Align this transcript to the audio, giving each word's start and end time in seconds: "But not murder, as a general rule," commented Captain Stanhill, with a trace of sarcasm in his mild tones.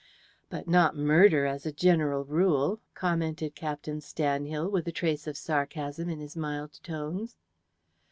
"But 0.49 0.67
not 0.67 0.97
murder, 0.97 1.45
as 1.45 1.63
a 1.63 1.71
general 1.71 2.23
rule," 2.25 2.79
commented 2.95 3.53
Captain 3.53 3.99
Stanhill, 4.01 4.67
with 4.71 4.87
a 4.87 4.91
trace 4.91 5.27
of 5.27 5.37
sarcasm 5.37 6.09
in 6.09 6.19
his 6.19 6.35
mild 6.35 6.79
tones. 6.81 7.37